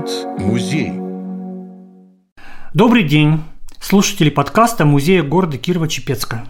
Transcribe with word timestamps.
говорит 0.00 0.40
музей. 0.40 0.92
Добрый 2.72 3.02
день, 3.02 3.42
слушатели 3.80 4.30
подкаста 4.30 4.84
Музея 4.84 5.22
города 5.22 5.58
Кирова-Чепецка. 5.58 6.46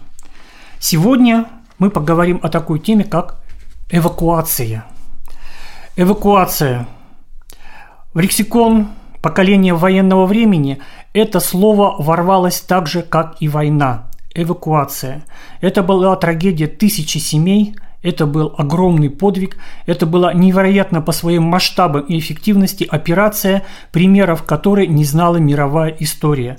Сегодня 0.79 1.47
мы 1.77 1.89
поговорим 1.89 2.39
о 2.43 2.49
такой 2.49 2.79
теме, 2.79 3.03
как 3.03 3.43
эвакуация. 3.89 4.85
Эвакуация. 5.95 6.87
В 8.13 8.19
лексикон 8.19 8.89
поколения 9.21 9.73
военного 9.73 10.25
времени 10.25 10.79
это 11.13 11.39
слово 11.39 12.01
ворвалось 12.01 12.61
так 12.61 12.87
же, 12.87 13.01
как 13.01 13.37
и 13.41 13.47
война. 13.47 14.09
Эвакуация. 14.33 15.23
Это 15.59 15.83
была 15.83 16.15
трагедия 16.15 16.67
тысячи 16.67 17.17
семей– 17.17 17.75
это 18.01 18.25
был 18.25 18.53
огромный 18.57 19.09
подвиг, 19.09 19.57
это 19.85 20.05
была 20.05 20.33
невероятно 20.33 21.01
по 21.01 21.11
своим 21.11 21.43
масштабам 21.43 22.01
и 22.01 22.17
эффективности 22.17 22.87
операция, 22.89 23.63
примеров 23.91 24.43
которой 24.43 24.87
не 24.87 25.03
знала 25.03 25.37
мировая 25.37 25.95
история. 25.99 26.57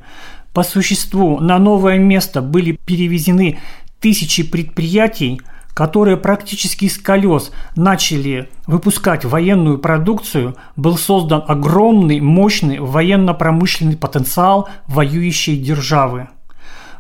По 0.53 0.63
существу 0.63 1.41
на 1.41 1.59
новое 1.59 1.99
место 1.99 2.43
были 2.43 2.79
перевезены 2.85 3.59
тысячи 4.01 4.43
предприятий, 4.43 5.41
которые 5.75 6.17
практически 6.19 6.89
с 6.89 6.99
колес 6.99 7.51
начали 7.77 8.49
выпускать 8.67 9.25
военную 9.25 9.79
продукцию, 9.79 10.57
был 10.77 10.99
создан 10.99 11.43
огромный, 11.49 12.21
мощный 12.21 12.79
военно-промышленный 12.79 13.97
потенциал 13.97 14.69
воюющей 14.87 15.57
державы. 15.57 16.29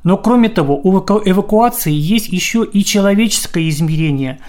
Но 0.04 0.16
кроме 0.16 0.48
того, 0.48 0.80
у 0.82 0.98
эвакуации 0.98 1.92
есть 1.92 2.28
еще 2.28 2.64
и 2.64 2.84
человеческое 2.84 3.68
измерение, 3.68 4.40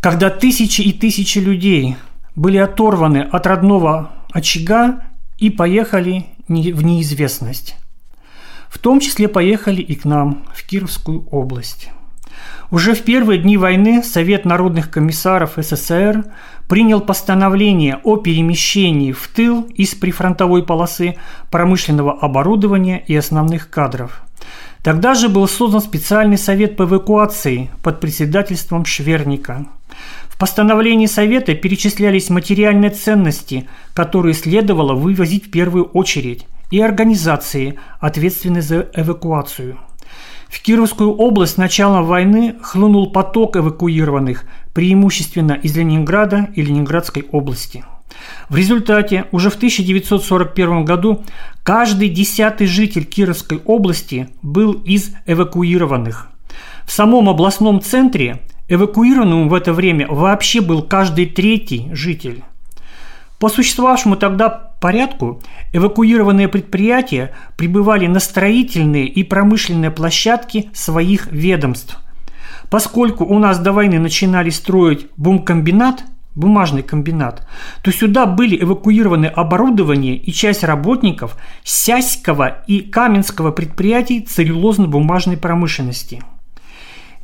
когда 0.00 0.30
тысячи 0.30 0.80
и 0.82 0.92
тысячи 0.92 1.38
людей 1.38 1.96
были 2.36 2.58
оторваны 2.58 3.28
от 3.30 3.46
родного 3.46 4.12
очага 4.32 5.02
и 5.38 5.50
поехали 5.50 6.26
в 6.48 6.84
неизвестность. 6.84 7.76
В 8.68 8.78
том 8.78 9.00
числе 9.00 9.28
поехали 9.28 9.82
и 9.82 9.94
к 9.94 10.04
нам, 10.04 10.44
в 10.54 10.64
Кировскую 10.66 11.26
область. 11.30 11.90
Уже 12.70 12.94
в 12.94 13.02
первые 13.02 13.38
дни 13.38 13.58
войны 13.58 14.02
Совет 14.02 14.46
народных 14.46 14.90
комиссаров 14.90 15.52
СССР 15.56 16.24
принял 16.68 17.02
постановление 17.02 18.00
о 18.02 18.16
перемещении 18.16 19.12
в 19.12 19.28
тыл 19.28 19.68
из 19.74 19.94
прифронтовой 19.94 20.62
полосы 20.62 21.16
промышленного 21.50 22.12
оборудования 22.12 23.04
и 23.06 23.14
основных 23.14 23.68
кадров– 23.68 24.22
Тогда 24.82 25.14
же 25.14 25.28
был 25.28 25.46
создан 25.46 25.80
специальный 25.80 26.38
совет 26.38 26.76
по 26.76 26.82
эвакуации 26.82 27.70
под 27.82 28.00
председательством 28.00 28.84
Шверника. 28.84 29.66
В 30.28 30.36
постановлении 30.38 31.06
Совета 31.06 31.54
перечислялись 31.54 32.30
материальные 32.30 32.90
ценности, 32.90 33.68
которые 33.94 34.34
следовало 34.34 34.94
вывозить 34.94 35.46
в 35.46 35.50
первую 35.52 35.84
очередь, 35.84 36.46
и 36.72 36.80
организации, 36.80 37.78
ответственные 38.00 38.62
за 38.62 38.88
эвакуацию. 38.94 39.78
В 40.48 40.60
Кировскую 40.60 41.14
область 41.14 41.54
с 41.54 41.58
начала 41.58 42.02
войны 42.02 42.56
хлынул 42.60 43.12
поток 43.12 43.56
эвакуированных, 43.56 44.44
преимущественно 44.74 45.52
из 45.52 45.76
Ленинграда 45.76 46.48
и 46.54 46.62
Ленинградской 46.62 47.26
области– 47.30 47.84
в 48.52 48.56
результате 48.56 49.24
уже 49.32 49.48
в 49.48 49.54
1941 49.54 50.84
году 50.84 51.24
каждый 51.62 52.10
десятый 52.10 52.66
житель 52.66 53.06
Кировской 53.06 53.62
области 53.64 54.28
был 54.42 54.72
из 54.72 55.14
эвакуированных. 55.24 56.28
В 56.84 56.92
самом 56.92 57.30
областном 57.30 57.80
центре 57.80 58.42
эвакуированным 58.68 59.48
в 59.48 59.54
это 59.54 59.72
время 59.72 60.06
вообще 60.06 60.60
был 60.60 60.82
каждый 60.82 61.24
третий 61.24 61.88
житель. 61.92 62.44
По 63.38 63.48
существовавшему 63.48 64.16
тогда 64.16 64.50
порядку 64.50 65.40
эвакуированные 65.72 66.48
предприятия 66.48 67.34
прибывали 67.56 68.06
на 68.06 68.20
строительные 68.20 69.06
и 69.06 69.22
промышленные 69.22 69.90
площадки 69.90 70.68
своих 70.74 71.32
ведомств. 71.32 71.96
Поскольку 72.68 73.24
у 73.24 73.38
нас 73.38 73.58
до 73.58 73.72
войны 73.72 73.98
начинали 73.98 74.50
строить 74.50 75.06
бумкомбинат– 75.16 76.04
бумажный 76.34 76.82
комбинат, 76.82 77.46
то 77.82 77.92
сюда 77.92 78.26
были 78.26 78.62
эвакуированы 78.62 79.26
оборудование 79.26 80.16
и 80.16 80.32
часть 80.32 80.64
работников 80.64 81.36
Сяського 81.64 82.62
и 82.66 82.80
Каменского 82.80 83.52
предприятий 83.52 84.20
целлюлозно-бумажной 84.20 85.36
промышленности. 85.36 86.22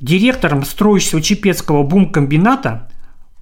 Директором 0.00 0.64
строящего 0.64 1.20
Чепецкого 1.20 1.82
бумкомбината 1.82 2.88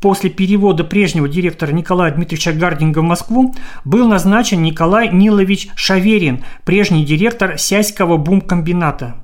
после 0.00 0.30
перевода 0.30 0.84
прежнего 0.84 1.28
директора 1.28 1.72
Николая 1.72 2.12
Дмитриевича 2.12 2.52
Гардинга 2.52 3.00
в 3.00 3.04
Москву 3.04 3.54
был 3.84 4.08
назначен 4.08 4.62
Николай 4.62 5.10
Нилович 5.12 5.68
Шаверин, 5.74 6.44
прежний 6.64 7.04
директор 7.04 7.58
Сяського 7.58 8.16
бумкомбината. 8.16 9.16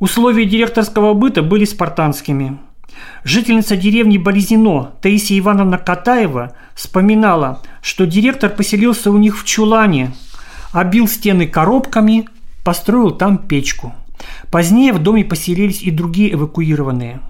Условия 0.00 0.44
директорского 0.44 1.14
быта 1.14 1.42
были 1.42 1.64
спартанскими– 1.64 2.58
Жительница 3.24 3.76
деревни 3.76 4.18
Болезино 4.18 4.92
Таисия 5.00 5.38
Ивановна 5.38 5.78
Катаева 5.78 6.52
вспоминала, 6.74 7.62
что 7.80 8.06
директор 8.06 8.50
поселился 8.50 9.10
у 9.10 9.16
них 9.16 9.38
в 9.38 9.44
чулане, 9.44 10.12
обил 10.72 11.08
стены 11.08 11.46
коробками, 11.46 12.28
построил 12.64 13.10
там 13.12 13.38
печку. 13.38 13.94
Позднее 14.50 14.92
в 14.92 14.98
доме 14.98 15.24
поселились 15.24 15.82
и 15.82 15.90
другие 15.90 16.34
эвакуированные. 16.34 17.20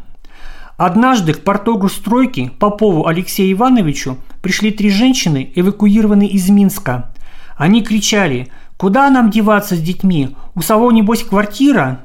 Однажды 0.76 1.34
к 1.34 1.44
портогу 1.44 1.88
стройки 1.88 2.50
Попову 2.58 3.06
Алексею 3.06 3.52
Ивановичу 3.52 4.18
пришли 4.42 4.72
три 4.72 4.90
женщины, 4.90 5.52
эвакуированные 5.54 6.28
из 6.28 6.48
Минска. 6.50 7.12
Они 7.56 7.82
кричали 7.82 8.48
«Куда 8.76 9.08
нам 9.10 9.30
деваться 9.30 9.76
с 9.76 9.80
детьми? 9.80 10.36
У 10.54 10.62
Саво, 10.62 10.90
небось, 10.90 11.22
квартира?» 11.22 12.00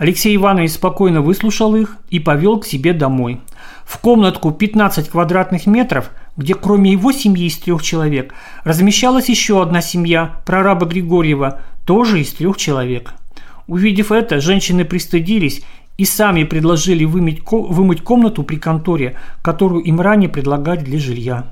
Алексей 0.00 0.34
Иванович 0.34 0.72
спокойно 0.72 1.20
выслушал 1.20 1.76
их 1.76 1.98
и 2.08 2.20
повел 2.20 2.58
к 2.58 2.64
себе 2.64 2.94
домой. 2.94 3.38
В 3.84 3.98
комнатку 3.98 4.50
15 4.50 5.10
квадратных 5.10 5.66
метров, 5.66 6.10
где 6.38 6.54
кроме 6.54 6.92
его 6.92 7.12
семьи 7.12 7.44
из 7.44 7.58
трех 7.58 7.82
человек 7.82 8.32
размещалась 8.64 9.28
еще 9.28 9.60
одна 9.60 9.82
семья 9.82 10.40
прораба 10.46 10.86
Григорьева, 10.86 11.60
тоже 11.84 12.22
из 12.22 12.32
трех 12.32 12.56
человек. 12.56 13.12
Увидев 13.66 14.10
это, 14.10 14.40
женщины 14.40 14.86
пристыдились 14.86 15.60
и 15.98 16.06
сами 16.06 16.44
предложили 16.44 17.04
вымыть, 17.04 17.42
вымыть 17.50 18.02
комнату 18.02 18.42
при 18.42 18.56
конторе, 18.56 19.18
которую 19.42 19.82
им 19.82 20.00
ранее 20.00 20.30
предлагали 20.30 20.80
для 20.80 20.98
жилья. 20.98 21.44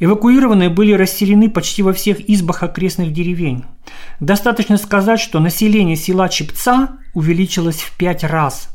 Эвакуированные 0.00 0.70
были 0.70 0.94
расселены 0.94 1.50
почти 1.50 1.82
во 1.82 1.92
всех 1.92 2.28
избах 2.28 2.62
окрестных 2.62 3.12
деревень. 3.12 3.64
Достаточно 4.18 4.78
сказать, 4.78 5.20
что 5.20 5.40
население 5.40 5.94
села 5.94 6.30
Чепца 6.30 6.96
увеличилось 7.12 7.82
в 7.82 7.96
пять 7.98 8.24
раз. 8.24 8.70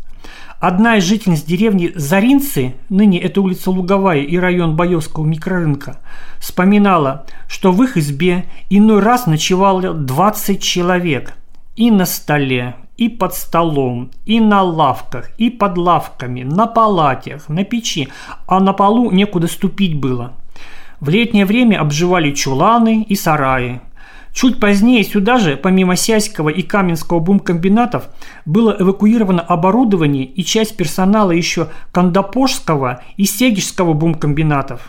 Одна 0.59 0.97
из 0.97 1.03
жительниц 1.03 1.41
деревни 1.41 1.91
Заринцы, 1.96 2.75
ныне 2.90 3.19
это 3.19 3.41
улица 3.41 3.72
Луговая 3.72 4.22
и 4.22 4.38
район 4.38 4.75
Боевского 4.75 5.25
микрорынка, 5.25 6.00
вспоминала, 6.40 7.25
что 7.47 7.72
в 7.72 7.81
их 7.84 7.97
избе 7.97 8.46
иной 8.69 9.02
раз 9.02 9.25
ночевало 9.25 9.94
20 9.94 10.62
человек. 10.62 11.34
И 11.75 11.90
на 11.90 12.06
столе, 12.06 12.75
и 12.97 13.09
под 13.09 13.34
столом, 13.34 14.12
и 14.25 14.40
на 14.40 14.62
лавках, 14.62 15.31
и 15.40 15.50
под 15.50 15.78
лавками, 15.78 16.44
на 16.44 16.68
палатях, 16.68 17.50
на 17.50 17.63
печи, 17.63 18.09
а 18.47 18.59
на 18.59 18.74
полу 18.74 19.09
некуда 19.09 19.47
ступить 19.47 20.00
было– 20.00 20.34
в 21.00 21.09
летнее 21.09 21.45
время 21.45 21.79
обживали 21.79 22.31
чуланы 22.31 23.03
и 23.03 23.16
сараи. 23.16 23.81
Чуть 24.35 24.59
позднее 24.59 25.06
сюда 25.06 25.38
же, 25.38 25.56
помимо 25.56 25.95
Сяського 25.95 26.50
и 26.50 26.61
Каменского 26.61 27.19
бумкомбинатов, 27.19 28.09
было 28.45 28.75
эвакуировано 28.78 29.41
оборудование 29.41 30.25
и 30.25 30.44
часть 30.44 30.75
персонала 30.75 31.31
еще 31.31 31.69
Кандапошского 31.94 33.01
и 33.15 33.24
Сегежского 33.24 33.94
бумкомбинатов. 33.94 34.81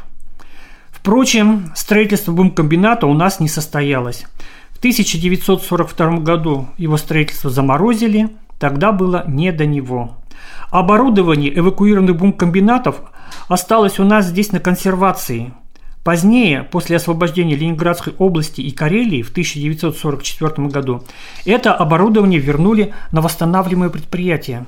Впрочем, 0.90 1.70
строительство 1.76 2.32
бумкомбината 2.32 3.06
у 3.06 3.14
нас 3.14 3.38
не 3.38 3.46
состоялось. 3.46 4.26
В 4.72 4.78
1942 4.78 6.18
году 6.18 6.66
его 6.76 6.96
строительство 6.96 7.48
заморозили, 7.48 8.30
тогда 8.58 8.90
было 8.90 9.24
не 9.28 9.52
до 9.52 9.64
него. 9.64 10.16
Оборудование 10.72 11.56
эвакуированных 11.56 12.16
бумкомбинатов 12.16 12.96
осталось 13.46 14.00
у 14.00 14.04
нас 14.04 14.26
здесь 14.26 14.50
на 14.50 14.58
консервации– 14.58 15.52
Позднее, 16.06 16.62
после 16.62 16.98
освобождения 16.98 17.56
Ленинградской 17.56 18.14
области 18.16 18.60
и 18.60 18.70
Карелии 18.70 19.22
в 19.22 19.30
1944 19.30 20.68
году, 20.68 21.02
это 21.44 21.74
оборудование 21.74 22.38
вернули 22.38 22.94
на 23.10 23.20
восстанавливаемые 23.20 23.90
предприятия. 23.90 24.66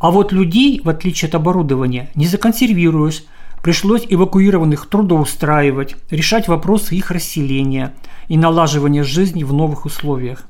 А 0.00 0.10
вот 0.10 0.32
людей, 0.32 0.80
в 0.82 0.88
отличие 0.88 1.28
от 1.28 1.36
оборудования, 1.36 2.10
не 2.16 2.26
законсервируешь. 2.26 3.22
Пришлось 3.62 4.04
эвакуированных 4.08 4.88
трудоустраивать, 4.88 5.94
решать 6.10 6.48
вопросы 6.48 6.96
их 6.96 7.12
расселения 7.12 7.94
и 8.26 8.36
налаживания 8.36 9.04
жизни 9.04 9.44
в 9.44 9.52
новых 9.52 9.84
условиях. 9.84 10.42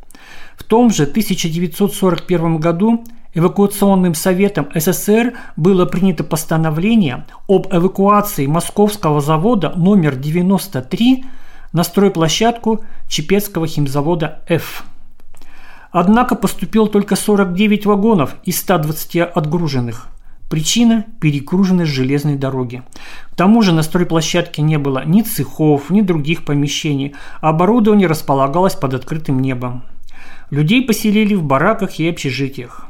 В 0.56 0.64
том 0.64 0.88
же 0.90 1.02
1941 1.02 2.56
году 2.56 3.04
Эвакуационным 3.38 4.16
советом 4.16 4.66
СССР 4.74 5.34
было 5.54 5.86
принято 5.86 6.24
постановление 6.24 7.24
об 7.46 7.68
эвакуации 7.72 8.46
московского 8.46 9.20
завода 9.20 9.72
номер 9.76 10.16
93 10.16 11.24
на 11.72 11.84
стройплощадку 11.84 12.84
Чепецкого 13.08 13.68
химзавода 13.68 14.40
«Ф». 14.48 14.82
Однако 15.92 16.34
поступил 16.34 16.88
только 16.88 17.14
49 17.14 17.86
вагонов 17.86 18.34
из 18.42 18.58
120 18.58 19.18
отгруженных. 19.18 20.08
Причина– 20.50 21.04
перегруженность 21.20 21.92
железной 21.92 22.34
дороги. 22.34 22.82
К 23.30 23.36
тому 23.36 23.62
же 23.62 23.72
на 23.72 23.84
стройплощадке 23.84 24.62
не 24.62 24.78
было 24.78 25.04
ни 25.04 25.22
цехов, 25.22 25.90
ни 25.90 26.00
других 26.00 26.44
помещений, 26.44 27.14
оборудование 27.40 28.08
располагалось 28.08 28.74
под 28.74 28.94
открытым 28.94 29.38
небом. 29.38 29.84
Людей 30.50 30.84
поселили 30.84 31.36
в 31.36 31.44
бараках 31.44 32.00
и 32.00 32.08
общежитиях. 32.08 32.88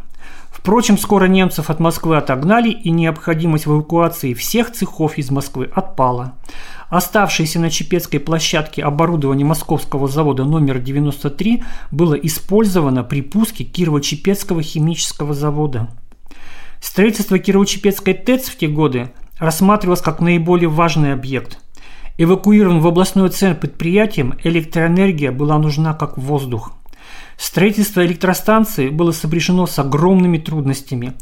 Впрочем, 0.59 0.99
скоро 0.99 1.27
немцев 1.27 1.71
от 1.71 1.79
Москвы 1.79 2.17
отогнали, 2.17 2.71
и 2.71 2.91
необходимость 2.91 3.67
в 3.67 3.73
эвакуации 3.73 4.35
всех 4.35 4.73
цехов 4.73 5.17
из 5.17 5.31
Москвы 5.31 5.71
отпала. 5.73 6.35
Оставшееся 6.91 7.61
на 7.61 7.71
Чепецкой 7.71 8.19
площадке 8.19 8.83
оборудование 8.83 9.47
московского 9.47 10.09
завода 10.09 10.45
номер 10.45 10.81
93 10.81 11.63
было 11.93 12.15
использовано 12.15 13.05
при 13.05 13.23
пуске 13.23 13.63
Кирово-Чепецкого 13.65 14.61
химического 14.63 15.33
завода. 15.33 15.89
Строительство 16.83 17.39
Кирово-Чепецкой 17.39 18.15
ТЭЦ 18.15 18.49
в 18.49 18.59
те 18.59 18.67
годы 18.67 19.13
рассматривалось 19.39 20.01
как 20.01 20.21
наиболее 20.21 20.69
важный 20.69 21.13
объект. 21.13 21.61
Эвакуирован 22.19 22.81
в 22.81 22.87
областной 22.89 23.29
центр 23.31 23.61
предприятием, 23.61 24.35
электроэнергия 24.43 25.31
была 25.31 25.57
нужна 25.57 25.95
как 25.95 26.19
воздух. 26.19 26.73
Строительство 27.39 28.05
электростанции 28.05 28.89
было 28.89 29.13
сопряжено 29.13 29.69
с 29.69 29.79
огромными 29.79 30.39
трудностями, 30.39 31.13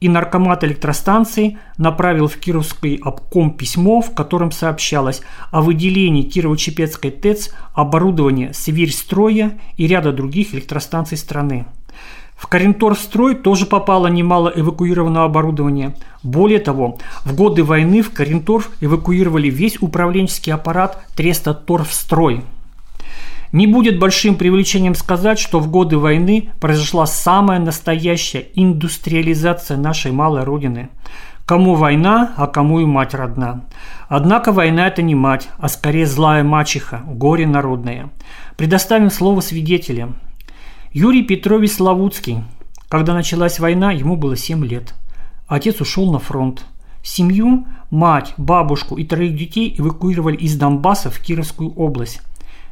и 0.00 0.08
наркомат 0.08 0.64
электростанции 0.64 1.58
направил 1.76 2.28
в 2.28 2.36
Кировский 2.38 2.96
обком 2.96 3.50
письмо, 3.50 4.00
в 4.00 4.14
котором 4.14 4.52
сообщалось 4.52 5.20
о 5.50 5.60
выделении 5.60 6.26
Кирово-Чепецкой 6.26 7.10
ТЭЦ 7.10 7.50
оборудования 7.74 8.54
Северстроя 8.54 9.58
и 9.76 9.86
ряда 9.86 10.12
других 10.12 10.54
электростанций 10.54 11.18
страны. 11.18 11.66
В 12.34 12.46
Коренторстрой 12.46 13.34
тоже 13.34 13.66
попало 13.66 14.06
немало 14.06 14.50
эвакуированного 14.56 15.26
оборудования. 15.26 15.94
Более 16.22 16.58
того, 16.58 16.98
в 17.26 17.34
годы 17.34 17.62
войны 17.62 18.00
в 18.00 18.12
Коренторф 18.12 18.70
эвакуировали 18.80 19.50
весь 19.50 19.76
управленческий 19.82 20.54
аппарат 20.54 21.04
Треста 21.14 21.52
Торфстрой– 21.52 22.44
не 23.56 23.66
будет 23.66 23.98
большим 23.98 24.34
привлечением 24.34 24.94
сказать, 24.94 25.38
что 25.38 25.60
в 25.60 25.70
годы 25.70 25.96
войны 25.96 26.50
произошла 26.60 27.06
самая 27.06 27.58
настоящая 27.58 28.48
индустриализация 28.54 29.78
нашей 29.78 30.12
малой 30.12 30.44
родины. 30.44 30.90
Кому 31.46 31.74
война, 31.74 32.34
а 32.36 32.48
кому 32.48 32.80
и 32.80 32.84
мать 32.84 33.14
родна. 33.14 33.64
Однако 34.10 34.52
война– 34.52 34.86
это 34.88 35.00
не 35.00 35.14
мать, 35.14 35.48
а 35.56 35.68
скорее 35.70 36.04
злая 36.04 36.44
мачеха, 36.44 37.00
горе 37.06 37.46
народное. 37.46 38.10
Предоставим 38.58 39.08
слово 39.08 39.40
свидетелям. 39.40 40.16
Юрий 40.92 41.22
Петрович 41.22 41.72
Славутский. 41.72 42.44
Когда 42.90 43.14
началась 43.14 43.58
война, 43.58 43.90
ему 43.90 44.16
было 44.16 44.36
7 44.36 44.66
лет. 44.66 44.92
Отец 45.48 45.80
ушел 45.80 46.12
на 46.12 46.18
фронт. 46.18 46.66
Семью, 47.02 47.66
мать, 47.90 48.34
бабушку 48.36 48.96
и 48.98 49.04
троих 49.04 49.34
детей 49.34 49.74
эвакуировали 49.78 50.36
из 50.36 50.56
Донбасса 50.56 51.08
в 51.08 51.18
Кировскую 51.20 51.72
область. 51.72 52.20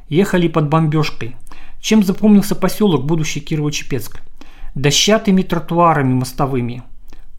Ехали 0.09 0.49
под 0.49 0.69
бомбежкой. 0.69 1.37
Чем 1.81 2.03
запомнился 2.03 2.55
поселок, 2.55 3.05
будущий 3.05 3.41
Кирово-Чепецк? 3.41 4.19
Дощатыми 4.75 5.43
тротуарами 5.43 6.15
мостовыми. 6.15 6.83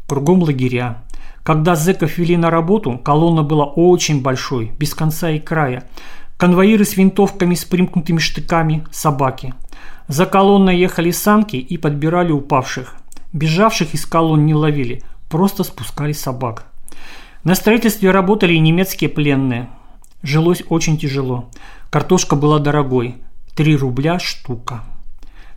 Кругом 0.07 0.43
лагеря. 0.43 1.03
Когда 1.43 1.75
зэков 1.75 2.17
вели 2.17 2.37
на 2.37 2.49
работу, 2.49 2.97
колонна 2.97 3.43
была 3.43 3.65
очень 3.65 4.21
большой, 4.21 4.71
без 4.79 4.95
конца 4.95 5.29
и 5.29 5.39
края. 5.39 5.83
Конвоиры 6.37 6.85
с 6.85 6.97
винтовками 6.97 7.55
с 7.55 7.65
примкнутыми 7.65 8.17
штыками, 8.17 8.85
собаки. 8.91 9.53
За 10.07 10.25
колонной 10.25 10.77
ехали 10.77 11.11
санки 11.11 11.55
и 11.55 11.77
подбирали 11.77 12.31
упавших. 12.31 12.95
Бежавших 13.33 13.93
из 13.93 14.05
колонн 14.05 14.45
не 14.45 14.53
ловили, 14.53 15.03
просто 15.29 15.63
спускали 15.63 16.13
собак. 16.13 16.67
На 17.43 17.53
строительстве 17.53 18.11
работали 18.11 18.53
и 18.53 18.59
немецкие 18.59 19.09
пленные. 19.09 19.69
Жилось 20.23 20.63
очень 20.69 20.97
тяжело. 20.97 21.49
Картошка 21.95 22.35
была 22.35 22.59
дорогой. 22.59 23.15
3 23.55 23.77
рубля 23.77 24.19
штука. 24.19 24.83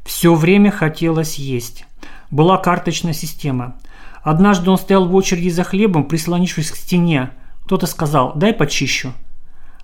Все 0.04 0.32
время 0.36 0.70
хотелось 0.70 1.34
есть. 1.34 1.84
Была 2.30 2.58
карточная 2.58 3.12
система. 3.12 3.74
Однажды 4.22 4.70
он 4.70 4.78
стоял 4.78 5.08
в 5.08 5.16
очереди 5.16 5.48
за 5.48 5.64
хлебом, 5.64 6.04
прислонившись 6.04 6.70
к 6.70 6.76
стене. 6.76 7.30
Кто-то 7.64 7.88
сказал 7.88 8.34
«дай 8.36 8.52
почищу». 8.52 9.14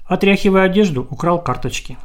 Отряхивая 0.06 0.67
одежду, 0.67 1.05
украл 1.11 1.43
карточки. 1.43 1.99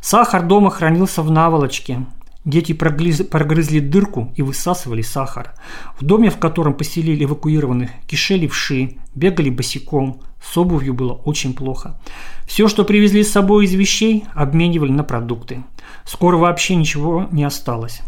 Сахар 0.00 0.46
дома 0.46 0.70
хранился 0.70 1.20
в 1.20 1.30
наволочке. 1.30 2.06
Дети 2.46 2.72
прогрызли, 2.72 3.80
дырку 3.80 4.32
и 4.34 4.40
высасывали 4.40 5.02
сахар. 5.02 5.52
В 6.00 6.04
доме, 6.06 6.30
в 6.30 6.38
котором 6.38 6.72
поселили 6.72 7.24
эвакуированных, 7.24 7.90
кишели 8.06 8.46
вши, 8.46 8.96
бегали 9.14 9.50
босиком, 9.50 10.22
с 10.42 10.56
обувью 10.56 10.94
было 10.94 11.12
очень 11.12 11.54
плохо. 11.54 11.98
Все, 12.46 12.68
что 12.68 12.84
привезли 12.84 13.22
с 13.22 13.32
собой 13.32 13.64
из 13.64 13.74
вещей, 13.74 14.24
обменивали 14.34 14.92
на 14.92 15.04
продукты. 15.04 15.62
Скоро 16.04 16.36
вообще 16.36 16.74
ничего 16.76 17.28
не 17.30 17.44
осталось. 17.44 18.00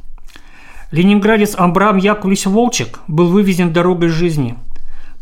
Ленинградец 0.91 1.55
Амбрам 1.57 1.97
Яковлевич 1.97 2.47
Волчек 2.47 3.01
был 3.07 3.29
вывезен 3.29 3.73
дорогой 3.73 4.09
жизни. 4.09 4.57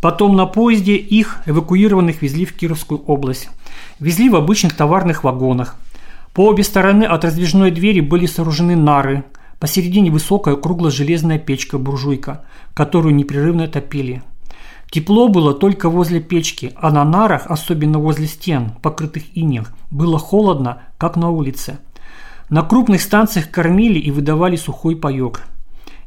Потом 0.00 0.36
на 0.36 0.46
поезде 0.46 0.96
их, 0.96 1.40
эвакуированных, 1.46 2.22
везли 2.22 2.44
в 2.44 2.54
Кировскую 2.54 3.00
область. 3.02 3.48
Везли 3.98 4.30
в 4.30 4.36
обычных 4.36 4.76
товарных 4.76 5.24
вагонах. 5.24 5.76
По 6.32 6.46
обе 6.46 6.62
стороны 6.62 7.04
от 7.04 7.24
раздвижной 7.24 7.70
двери 7.70 8.00
были 8.00 8.26
сооружены 8.26 8.76
нары. 8.76 9.24
Посередине 9.58 10.10
высокая 10.10 10.54
кругло-железная 10.54 11.38
печка-буржуйка, 11.38 12.44
которую 12.74 13.14
непрерывно 13.14 13.66
топили– 13.66 14.22
Тепло 14.90 15.28
было 15.28 15.52
только 15.52 15.90
возле 15.90 16.20
печки, 16.20 16.72
а 16.76 16.90
на 16.90 17.04
нарах, 17.04 17.46
особенно 17.46 17.98
возле 17.98 18.26
стен, 18.26 18.72
покрытых 18.80 19.24
инем, 19.36 19.66
было 19.90 20.18
холодно, 20.18 20.82
как 20.96 21.16
на 21.16 21.28
улице. 21.28 21.78
На 22.48 22.62
крупных 22.62 23.02
станциях 23.02 23.50
кормили 23.50 23.98
и 23.98 24.10
выдавали 24.10 24.56
сухой 24.56 24.96
паёк. 24.96 25.42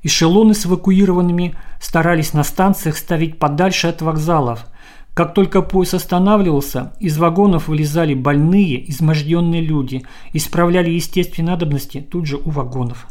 Эшелоны 0.01 0.55
с 0.55 0.65
эвакуированными 0.65 1.55
старались 1.79 2.33
на 2.33 2.43
станциях 2.43 2.97
ставить 2.97 3.37
подальше 3.37 3.85
от 3.85 4.01
вокзалов. 4.01 4.65
Как 5.13 5.35
только 5.35 5.61
поезд 5.61 5.93
останавливался, 5.93 6.93
из 6.99 7.19
вагонов 7.19 7.67
вылезали 7.67 8.15
больные, 8.15 8.89
изможденные 8.89 9.61
люди, 9.61 10.03
исправляли 10.33 10.89
естественные 10.89 11.51
надобности 11.51 12.01
тут 12.01 12.25
же 12.25 12.37
у 12.37 12.49
вагонов. 12.49 13.05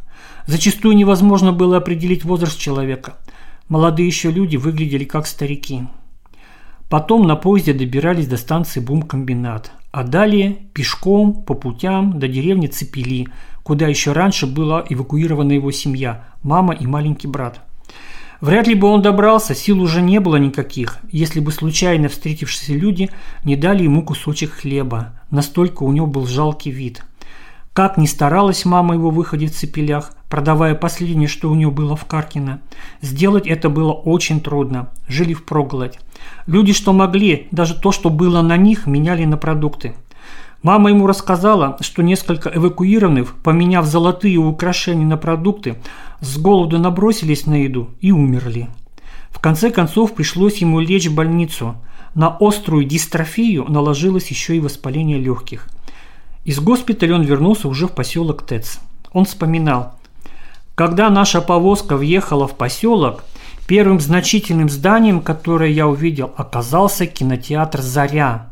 Зачастую 0.46 0.96
невозможно 0.96 1.52
было 1.52 1.76
определить 1.76 2.24
возраст 2.24 2.58
человека– 2.58 3.14
Молодые 3.70 4.08
еще 4.08 4.32
люди 4.32 4.56
выглядели 4.56 5.04
как 5.04 5.28
старики. 5.28 5.84
Потом 6.88 7.28
на 7.28 7.36
поезде 7.36 7.72
добирались 7.72 8.26
до 8.26 8.36
станции 8.36 8.80
Бумкомбинат, 8.80 9.70
а 9.92 10.02
далее 10.02 10.58
пешком 10.74 11.44
по 11.44 11.54
путям 11.54 12.18
до 12.18 12.26
деревни 12.26 12.66
Цепели, 12.66 13.28
куда 13.62 13.86
еще 13.86 14.10
раньше 14.10 14.48
была 14.48 14.84
эвакуирована 14.88 15.52
его 15.52 15.70
семья, 15.70 16.24
мама 16.42 16.74
и 16.74 16.84
маленький 16.84 17.28
брат. 17.28 17.60
Вряд 18.40 18.66
ли 18.66 18.74
бы 18.74 18.88
он 18.88 19.02
добрался, 19.02 19.54
сил 19.54 19.80
уже 19.80 20.02
не 20.02 20.18
было 20.18 20.34
никаких, 20.34 20.98
если 21.12 21.38
бы 21.38 21.52
случайно 21.52 22.08
встретившиеся 22.08 22.74
люди 22.74 23.08
не 23.44 23.54
дали 23.54 23.84
ему 23.84 24.02
кусочек 24.02 24.50
хлеба, 24.50 25.20
настолько 25.30 25.84
у 25.84 25.92
него 25.92 26.08
был 26.08 26.26
жалкий 26.26 26.72
вид. 26.72 27.04
Как 27.72 27.98
ни 27.98 28.06
старалась 28.06 28.64
мама 28.64 28.94
его 28.94 29.10
выходить 29.10 29.54
в 29.54 29.58
цепелях, 29.58 30.12
продавая 30.30 30.76
последнее, 30.76 31.28
что 31.28 31.50
у 31.50 31.54
нее 31.54 31.70
было 31.70 31.96
в 31.96 32.06
Каркино. 32.06 32.60
Сделать 33.02 33.46
это 33.46 33.68
было 33.68 33.92
очень 33.92 34.40
трудно. 34.40 34.88
Жили 35.08 35.34
в 35.34 35.44
проголодь. 35.44 35.98
Люди, 36.46 36.72
что 36.72 36.92
могли, 36.92 37.48
даже 37.50 37.74
то, 37.74 37.92
что 37.92 38.08
было 38.08 38.40
на 38.40 38.56
них, 38.56 38.86
меняли 38.86 39.24
на 39.24 39.36
продукты. 39.36 39.94
Мама 40.62 40.90
ему 40.90 41.06
рассказала, 41.06 41.76
что 41.80 42.02
несколько 42.02 42.48
эвакуированных, 42.48 43.34
поменяв 43.42 43.86
золотые 43.86 44.38
украшения 44.38 45.04
на 45.06 45.16
продукты, 45.16 45.76
с 46.20 46.38
голоду 46.38 46.78
набросились 46.78 47.46
на 47.46 47.64
еду 47.64 47.90
и 48.00 48.12
умерли. 48.12 48.68
В 49.30 49.40
конце 49.40 49.70
концов 49.70 50.14
пришлось 50.14 50.58
ему 50.58 50.80
лечь 50.80 51.08
в 51.08 51.14
больницу. 51.14 51.74
На 52.14 52.36
острую 52.38 52.84
дистрофию 52.84 53.64
наложилось 53.68 54.28
еще 54.28 54.56
и 54.56 54.60
воспаление 54.60 55.18
легких. 55.18 55.66
Из 56.44 56.60
госпиталя 56.60 57.16
он 57.16 57.22
вернулся 57.22 57.66
уже 57.68 57.88
в 57.88 57.92
поселок 57.92 58.46
Тец. 58.46 58.78
Он 59.12 59.24
вспоминал– 59.24 59.96
когда 60.80 61.10
наша 61.10 61.42
повозка 61.42 61.94
въехала 61.94 62.48
в 62.48 62.56
поселок, 62.56 63.24
первым 63.66 64.00
значительным 64.00 64.70
зданием, 64.70 65.20
которое 65.20 65.70
я 65.70 65.86
увидел, 65.86 66.32
оказался 66.38 67.06
кинотеатр 67.06 67.82
«Заря». 67.82 68.48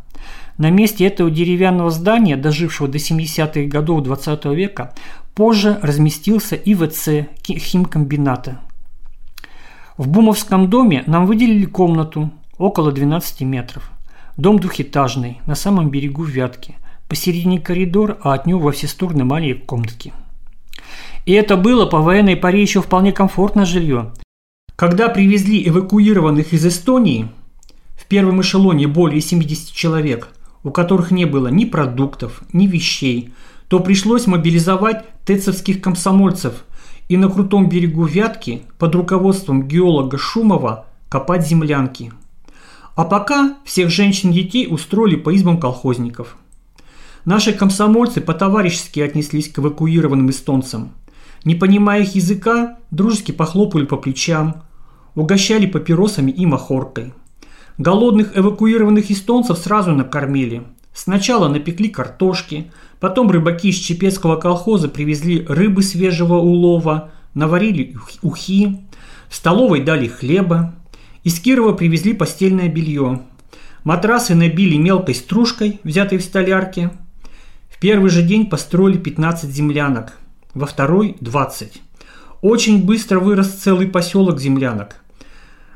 На 0.59 0.69
месте 0.69 1.07
этого 1.07 1.31
деревянного 1.31 1.91
здания, 1.91 2.37
дожившего 2.37 2.87
до 2.87 2.99
70-х 2.99 3.63
годов 3.71 4.03
20 4.03 4.45
века, 4.45 4.93
позже 5.35 5.79
разместился 5.81 6.55
ИВЦ 6.55 7.29
химкомбината. 7.47 8.61
В 9.97 10.07
Бумовском 10.07 10.69
доме 10.69 11.05
нам 11.07 11.25
выделили 11.25 11.65
комнату 11.65 12.31
около 12.59 12.93
12 12.93 13.41
метров. 13.41 13.91
Дом 14.37 14.59
двухэтажный, 14.59 15.41
на 15.47 15.55
самом 15.55 15.89
берегу 15.89 16.25
Вятки. 16.25 16.75
посередине 17.09 17.59
коридор, 17.59 18.19
а 18.23 18.35
от 18.35 18.45
него 18.45 18.61
во 18.61 18.73
все 18.73 18.87
стороны 18.87 19.25
маленькие 19.25 19.65
комнатки. 19.65 20.13
И 21.29 21.33
это 21.33 21.59
было 21.59 21.85
по 21.85 22.01
военной 22.01 22.37
паре 22.37 22.63
еще 22.63 22.81
вполне 22.81 23.13
комфортное 23.13 23.67
жилье. 23.67 24.15
Когда 24.77 25.11
привезли 25.11 25.69
эвакуированных 25.69 26.55
из 26.55 26.65
Эстонии, 26.65 27.29
в 28.01 28.07
первом 28.07 28.41
эшелоне 28.41 28.87
более 28.87 29.21
70 29.21 29.71
человек, 29.75 30.29
у 30.65 30.71
которых 30.71 31.11
не 31.11 31.27
было 31.27 31.49
ни 31.49 31.67
продуктов, 31.67 32.41
ни 32.55 32.67
вещей, 32.67 33.35
то 33.69 33.81
пришлось 33.81 34.27
мобилизовать 34.27 35.05
тецовских 35.27 35.83
комсомольцев 35.83 36.65
и 37.11 37.19
на 37.19 37.29
крутом 37.29 37.69
берегу 37.69 38.07
Вятки 38.07 38.63
под 38.79 38.95
руководством 38.95 39.69
геолога 39.69 40.17
Шумова 40.17 40.87
копать 41.11 41.47
землянки. 41.47 42.11
А 42.97 43.05
пока 43.05 43.59
всех 43.67 43.91
женщин 43.91 44.31
и 44.31 44.45
детей 44.45 44.67
устроили 44.67 45.17
по 45.17 45.37
избам 45.37 45.61
колхозников. 45.61 46.39
Наши 47.27 47.53
комсомольцы 47.53 48.23
по-товарищески 48.23 49.01
отнеслись 49.01 49.51
к 49.51 49.59
эвакуированным 49.59 50.31
эстонцам. 50.31 50.93
Не 51.45 51.55
понимая 51.55 52.03
их 52.03 52.15
языка, 52.15 52.79
дружески 52.91 53.33
похлопали 53.33 53.85
по 53.85 53.97
плечам, 53.97 54.63
угощали 55.15 55.67
папиросами 55.67 56.31
и 56.31 56.47
махоркой. 56.47 57.15
Голодных 57.79 58.37
эвакуированных 58.37 59.11
эстонцев 59.11 59.59
сразу 59.59 59.93
накормили. 59.93 60.65
Сначала 60.93 61.49
напекли 61.49 61.89
картошки, 61.89 62.73
потом 62.99 63.31
рыбаки 63.31 63.69
из 63.69 63.77
Чепецкого 63.77 64.37
колхоза 64.37 64.89
привезли 64.89 65.45
рыбы 65.49 65.83
свежего 65.83 66.39
улова, 66.39 67.13
наварили 67.35 67.97
ухи, 68.23 68.81
в 69.29 69.37
столовой 69.37 69.85
дали 69.85 70.09
хлеба, 70.09 70.75
из 71.23 71.39
Кирова 71.39 71.73
привезли 71.73 72.15
постельное 72.15 72.69
белье. 72.69 73.23
Матрасы 73.85 74.35
набили 74.35 74.77
мелкой 74.77 75.15
стружкой, 75.15 75.81
взятой 75.85 76.19
в 76.19 76.23
столярке. 76.23 76.91
В 77.71 77.79
первый 77.79 78.11
же 78.11 78.23
день 78.23 78.47
построили 78.47 78.99
15 78.99 79.51
землянок, 79.51 80.19
во 80.59 80.67
второй– 80.67 81.17
20. 81.21 81.81
Очень 82.43 82.85
быстро 82.85 83.21
вырос 83.21 83.49
целый 83.49 83.87
поселок 83.87 84.39
землянок. 84.39 84.97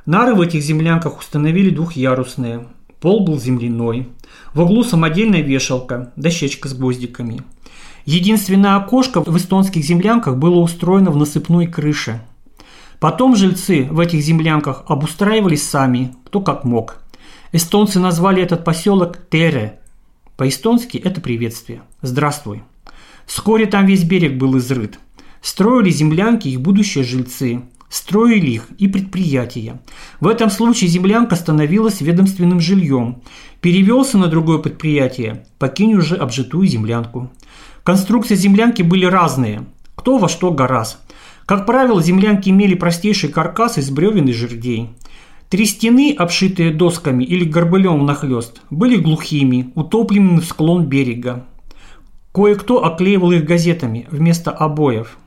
Нары 0.05 0.35
в 0.35 0.41
этих 0.41 0.63
землянках 0.63 1.19
установили 1.19 1.71
двухъярусные. 1.71 2.67
Пол 3.01 3.25
был 3.25 3.39
земляной. 3.41 4.09
В 4.53 4.61
углу 4.61 4.85
самодельная 4.85 5.41
вешалка, 5.43 6.13
дощечка 6.17 6.69
с 6.69 6.75
гвоздиками. 6.75 7.41
Единственное 8.05 8.77
окошко 8.77 9.23
в 9.23 9.37
эстонских 9.37 9.85
землянках 9.85 10.37
было 10.37 10.57
устроено 10.61 11.11
в 11.11 11.17
насыпной 11.17 11.67
крыше– 11.67 12.21
Потом 13.03 13.35
жильцы 13.35 13.89
в 13.91 13.99
этих 13.99 14.21
землянках 14.21 14.85
обустраивались 14.87 15.69
сами, 15.69 16.15
кто 16.25 16.41
как 16.41 16.63
мог. 16.63 17.03
Эстонцы 17.51 17.99
назвали 17.99 18.41
этот 18.41 18.65
поселок 18.65 19.19
Тере. 19.29 19.81
По-эстонски 20.37 20.99
это 20.99 21.21
приветствие. 21.21 21.83
Здравствуй. 22.01 22.63
Вскоре 23.27 23.67
там 23.67 23.87
весь 23.87 24.05
берег 24.05 24.37
был 24.37 24.59
изрыт. 24.59 24.99
Строили 25.41 25.91
землянки 25.91 26.49
их 26.49 26.61
будущие 26.61 27.05
жильцы. 27.05 27.63
Строили 27.89 28.51
их 28.53 28.69
и 28.79 28.89
предприятия. 28.89 29.81
В 30.19 30.27
этом 30.27 30.51
случае 30.51 30.89
землянка 30.89 31.37
становилась 31.37 32.01
ведомственным 32.01 32.59
жильем. 32.59 33.23
Перевелся 33.61 34.17
на 34.17 34.29
другое 34.29 34.59
предприятие, 34.59 35.45
покинь 35.59 35.95
уже 35.95 36.17
обжитую 36.17 36.67
землянку. 36.67 37.31
Конструкции 37.85 38.35
землянки 38.35 38.81
были 38.81 39.05
разные. 39.05 39.67
Кто 39.95 40.17
во 40.17 40.29
что 40.29 40.51
гораз. 40.53 41.03
Как 41.45 41.67
правило, 41.67 42.03
землянки 42.03 42.49
имели 42.49 42.75
простейший 42.75 43.29
каркас 43.29 43.77
из 43.77 43.91
бревен 43.91 44.27
и 44.27 44.33
жердей. 44.33 44.91
Три 45.51 45.67
стены, 45.67 46.15
обшитые 46.17 46.73
досками 46.73 47.25
или 47.25 47.45
горбылем 47.45 48.07
нахлест, 48.07 48.63
были 48.71 48.97
глухими, 48.97 49.71
утопленными 49.75 50.41
в 50.41 50.47
склон 50.47 50.87
берега. 50.87 51.45
Кое-кто 52.33 52.85
оклеивал 52.85 53.33
их 53.33 53.45
газетами 53.45 54.07
вместо 54.11 54.51
обоев. 54.51 55.19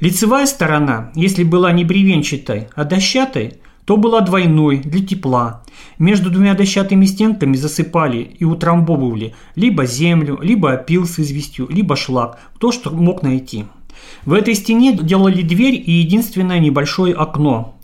Лицевая 0.00 0.46
сторона, 0.46 1.10
если 1.14 1.42
была 1.42 1.72
не 1.72 1.84
бревенчатой, 1.84 2.68
а 2.74 2.84
дощатой, 2.84 3.54
то 3.84 3.96
была 3.96 4.20
двойной, 4.20 4.78
для 4.78 5.04
тепла. 5.04 5.62
Между 5.98 6.30
двумя 6.30 6.54
дощатыми 6.54 7.06
стенками 7.06 7.56
засыпали 7.56 8.18
и 8.38 8.44
утрамбовывали 8.44 9.34
либо 9.54 9.86
землю, 9.86 10.38
либо 10.42 10.72
опил 10.72 11.06
с 11.06 11.18
известью, 11.18 11.66
либо 11.70 11.96
шлак, 11.96 12.38
то, 12.58 12.70
что 12.70 12.90
мог 12.90 13.22
найти– 13.22 13.64
в 14.24 14.32
этой 14.32 14.54
стене 14.54 14.96
делали 14.96 15.42
дверь 15.42 15.74
и 15.74 15.90
единственное 15.92 16.58
небольшое 16.58 17.14
окно. 17.14 17.78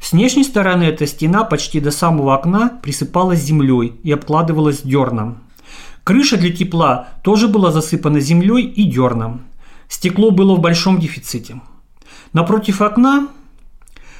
С 0.00 0.12
внешней 0.12 0.44
стороны 0.44 0.84
эта 0.84 1.06
стена 1.06 1.44
почти 1.44 1.80
до 1.80 1.90
самого 1.90 2.34
окна 2.34 2.78
присыпалась 2.82 3.40
землей 3.40 3.94
и 4.02 4.12
обкладывалась 4.12 4.82
дерном. 4.82 5.38
Крыша 6.04 6.36
для 6.36 6.50
тепла 6.50 7.08
тоже 7.22 7.48
была 7.48 7.72
засыпана 7.72 8.20
землей 8.20 8.64
и 8.64 8.84
дерном. 8.84 9.42
Стекло 9.88 10.30
было 10.30 10.54
в 10.54 10.60
большом 10.60 10.98
дефиците. 10.98 11.60
Напротив 12.32 12.80
окна, 12.80 13.28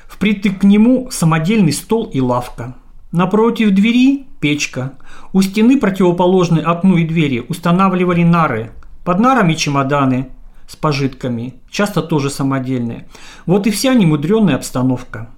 впритык 0.08 0.60
к 0.60 0.64
нему 0.64 1.08
самодельный 1.10 1.72
стол 1.72 2.04
и 2.04 2.20
лавка. 2.20 2.74
Напротив 3.12 3.72
двери– 3.72 4.26
печка. 4.40 4.92
У 5.32 5.42
стены, 5.42 5.78
противоположной 5.78 6.62
окну 6.62 6.96
и 6.96 7.04
двери, 7.04 7.44
устанавливали 7.48 8.22
нары. 8.22 8.70
Под 9.04 9.18
нарами 9.18 9.54
чемоданы, 9.54 10.28
с 10.68 10.76
пожитками, 10.76 11.54
часто 11.70 12.02
тоже 12.02 12.30
самодельные. 12.30 13.08
Вот 13.46 13.66
и 13.66 13.70
вся 13.70 13.94
немудренная 13.94 14.56
обстановка. 14.56 15.30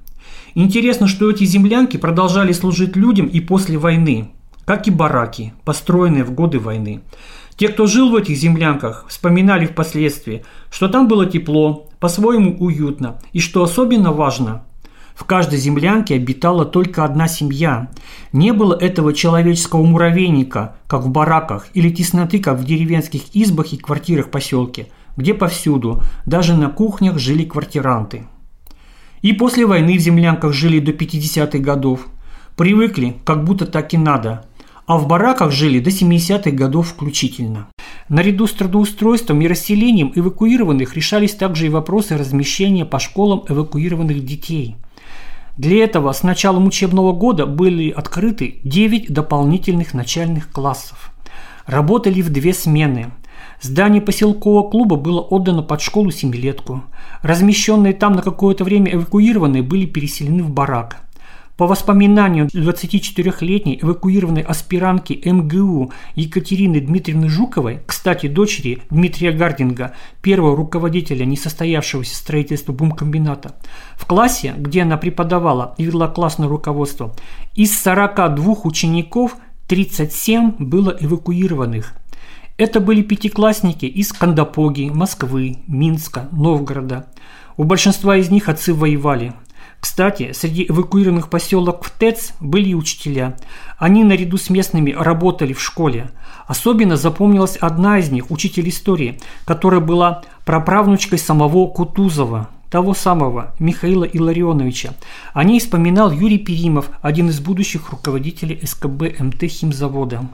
Интересно, 0.55 1.09
что 1.09 1.31
эти 1.31 1.45
землянки 1.45 1.97
продолжали 1.97 2.53
служить 2.53 2.97
людям 2.97 3.27
и 3.27 3.41
после 3.41 3.79
войны, 3.79 4.33
как 4.65 4.89
и 4.89 4.91
бараки, 4.91 5.53
построенные 5.65 6.25
в 6.25 6.33
годы 6.33 6.59
войны. 6.59 7.01
Те, 7.57 7.69
кто 7.69 7.87
жил 7.87 8.11
в 8.11 8.17
этих 8.17 8.37
землянках, 8.37 9.05
вспоминали 9.09 9.67
впоследствии, 9.67 10.45
что 10.71 10.89
там 10.89 11.09
было 11.09 11.27
тепло, 11.27 11.89
по-своему 12.01 12.57
уютно, 12.59 13.21
и 13.33 13.41
что 13.41 13.63
особенно 13.63 14.13
важно, 14.13 14.65
в 15.15 15.25
каждой 15.25 15.59
землянке 15.59 16.15
обитала 16.15 16.65
только 16.65 17.05
одна 17.05 17.29
семья. 17.29 17.91
Не 18.33 18.53
было 18.53 18.75
этого 18.75 19.13
человеческого 19.13 19.85
муравейника, 19.85 20.77
как 20.87 21.03
в 21.03 21.11
бараках, 21.11 21.67
или 21.75 21.91
тесноты, 21.91 22.39
как 22.39 22.59
в 22.59 22.65
деревенских 22.65 23.23
избах 23.35 23.73
и 23.73 23.77
квартирах 23.77 24.31
поселке– 24.31 24.89
где 25.17 25.35
повсюду, 25.35 26.03
даже 26.27 26.57
на 26.57 26.69
кухнях, 26.69 27.19
жили 27.19 27.45
квартиранты. 27.45 28.27
И 29.21 29.33
после 29.33 29.67
войны 29.67 29.97
в 29.97 30.01
землянках 30.01 30.53
жили 30.53 30.81
до 30.81 30.93
50-х 30.93 31.59
годов. 31.59 32.07
Привыкли, 32.57 33.17
как 33.25 33.45
будто 33.45 33.67
так 33.67 33.95
и 33.95 33.99
надо. 33.99 34.45
А 34.87 34.99
в 34.99 35.07
бараках 35.07 35.53
жили 35.53 35.79
до 35.79 35.91
70-х 35.91 36.51
годов 36.51 36.89
включительно. 36.89 37.69
Наряду 38.09 38.47
с 38.47 38.53
трудоустройством 38.53 39.41
и 39.41 39.47
расселением 39.47 40.13
эвакуированных 40.15 40.97
решались 40.97 41.35
также 41.35 41.67
и 41.67 41.71
вопросы 41.71 42.17
размещения 42.17 42.85
по 42.85 42.99
школам 42.99 43.45
эвакуированных 43.49 44.25
детей. 44.25 44.77
Для 45.57 45.85
этого 45.85 46.13
с 46.13 46.23
началом 46.23 46.67
учебного 46.67 47.13
года 47.13 47.47
были 47.47 47.91
открыты 47.91 48.61
9 48.65 49.13
дополнительных 49.13 49.95
начальных 49.95 50.51
классов. 50.51 51.13
Работали 51.67 52.23
в 52.23 52.31
две 52.31 52.53
смены– 52.53 53.13
Здание 53.61 54.03
поселкового 54.03 54.69
клуба 54.69 54.97
было 54.97 55.21
отдано 55.21 55.63
под 55.63 55.81
школу-семилетку. 55.81 56.83
Размещенные 57.23 57.93
там 57.93 58.15
на 58.15 58.23
какое-то 58.23 58.65
время 58.65 58.93
эвакуированные 58.93 59.63
были 59.63 59.87
переселены 59.87 60.43
в 60.43 60.51
барак. 60.51 60.97
По 61.63 61.69
воспоминаниям 61.69 62.49
24-летней 62.49 63.79
эвакуированной 63.81 64.43
аспирантки 64.43 65.21
МГУ 65.25 65.93
Екатерины 66.17 66.81
Дмитриевны 66.81 67.29
Жуковой, 67.29 67.83
кстати, 67.87 68.27
дочери 68.27 68.81
Дмитрия 68.91 69.31
Гардинга, 69.31 69.95
первого 70.23 70.57
руководителя 70.57 71.25
несостоявшегося 71.25 72.17
строительства 72.17 72.73
бумкомбината, 72.73 73.55
в 73.95 74.07
классе, 74.07 74.55
где 74.57 74.83
она 74.83 74.97
преподавала 74.97 75.77
и 75.79 75.85
вела 75.85 76.09
классное 76.09 76.49
руководство, 76.49 77.15
из 77.55 77.81
42 77.81 78.57
учеников 78.65 79.37
37 79.69 80.55
было 80.59 80.97
эвакуированных– 80.99 81.95
это 82.59 82.81
были 82.81 83.03
пятиклассники 83.03 83.87
из 83.87 84.13
Кандапоги, 84.13 84.91
Москвы, 84.91 85.59
Минска, 85.67 86.29
Новгорода. 86.33 87.07
У 87.57 87.65
большинства 87.65 88.17
из 88.17 88.31
них 88.31 88.49
отцы 88.49 88.75
воевали. 88.75 89.33
Кстати, 89.83 90.31
среди 90.33 90.67
эвакуированных 90.69 91.29
поселок 91.29 91.85
в 91.85 91.91
ТЭЦ 91.91 92.35
были 92.39 92.69
и 92.69 92.75
учителя. 92.75 93.37
Они 93.79 94.05
наряду 94.05 94.39
с 94.39 94.49
местными 94.49 94.93
работали 94.93 95.53
в 95.53 95.61
школе. 95.61 96.09
Особенно 96.47 96.97
запомнилась 96.97 97.57
одна 97.57 97.99
из 97.99 98.09
них, 98.09 98.31
учитель 98.31 98.69
истории, 98.69 99.19
которая 99.45 99.81
была 99.81 100.23
праправнучкой 100.45 101.19
самого 101.19 101.67
Кутузова, 101.67 102.49
того 102.71 102.95
самого 102.95 103.57
Михаила 103.59 104.05
Илларионовича. 104.05 104.95
О 105.35 105.43
ней 105.43 105.59
вспоминал 105.59 106.13
Юрий 106.13 106.39
Перимов, 106.39 106.89
один 107.03 107.31
из 107.31 107.41
будущих 107.41 107.91
руководителей 107.91 108.61
СКБ 108.65 109.19
МТ 109.19 109.43
химзавода. 109.47 110.25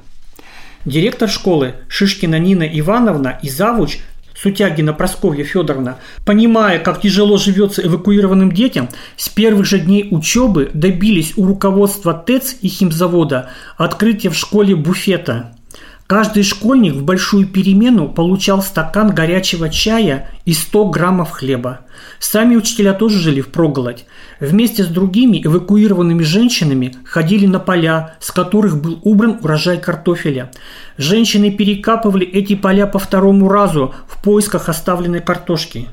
Директор 0.84 1.26
школы 1.26 1.76
Шишкина 1.88 2.38
Нина 2.38 2.64
Ивановна 2.64 3.38
и 3.42 3.48
завуч 3.48 4.00
Сутягина 4.40 4.92
Просковья 4.92 5.44
Федоровна, 5.44 5.98
понимая, 6.24 6.78
как 6.78 7.00
тяжело 7.00 7.38
живется 7.38 7.84
эвакуированным 7.84 8.52
детям, 8.52 8.88
с 9.16 9.28
первых 9.28 9.66
же 9.66 9.80
дней 9.80 10.08
учебы 10.10 10.70
добились 10.72 11.32
у 11.36 11.46
руководства 11.46 12.14
ТЭЦ 12.14 12.56
и 12.62 12.68
химзавода 12.68 13.50
открытия 13.76 14.30
в 14.30 14.36
школе 14.36 14.76
буфета. 14.76 15.57
Каждый 16.08 16.42
школьник 16.42 16.94
в 16.94 17.04
большую 17.04 17.46
перемену 17.46 18.08
получал 18.08 18.62
стакан 18.62 19.14
горячего 19.14 19.68
чая 19.68 20.30
и 20.46 20.54
100 20.54 20.86
граммов 20.86 21.32
хлеба. 21.32 21.80
Сами 22.18 22.56
учителя 22.56 22.94
тоже 22.94 23.18
жили 23.18 23.42
в 23.42 23.48
проголодь. 23.48 24.06
Вместе 24.40 24.84
с 24.84 24.86
другими 24.86 25.44
эвакуированными 25.44 26.22
женщинами 26.22 26.94
ходили 27.04 27.44
на 27.44 27.58
поля, 27.58 28.16
с 28.20 28.30
которых 28.30 28.80
был 28.80 28.98
убран 29.02 29.38
урожай 29.42 29.78
картофеля. 29.78 30.50
Женщины 30.96 31.50
перекапывали 31.50 32.26
эти 32.26 32.54
поля 32.54 32.86
по 32.86 32.98
второму 32.98 33.50
разу 33.50 33.94
в 34.08 34.22
поисках 34.22 34.70
оставленной 34.70 35.20
картошки. 35.20 35.88